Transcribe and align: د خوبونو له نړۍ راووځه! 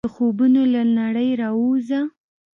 د 0.05 0.05
خوبونو 0.15 0.61
له 0.73 0.81
نړۍ 0.99 1.29
راووځه! 1.41 2.01